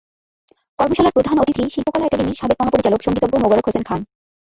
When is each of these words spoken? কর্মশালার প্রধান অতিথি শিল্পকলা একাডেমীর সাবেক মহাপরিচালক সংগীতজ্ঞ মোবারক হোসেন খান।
কর্মশালার 0.79 1.15
প্রধান 1.17 1.35
অতিথি 1.39 1.63
শিল্পকলা 1.73 2.05
একাডেমীর 2.07 2.39
সাবেক 2.39 2.57
মহাপরিচালক 2.59 3.01
সংগীতজ্ঞ 3.03 3.35
মোবারক 3.39 3.65
হোসেন 3.67 3.83
খান। 3.85 4.01